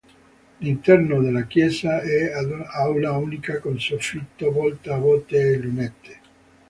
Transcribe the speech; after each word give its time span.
L'interno 0.57 1.21
della 1.21 1.45
chiesa 1.45 2.01
è 2.01 2.31
ad 2.31 2.49
aula 2.73 3.11
unica 3.11 3.59
con 3.59 3.79
soffitto 3.79 4.51
volta 4.51 4.95
a 4.95 4.97
botte 4.97 5.39
e 5.39 5.57
lunette. 5.59 6.19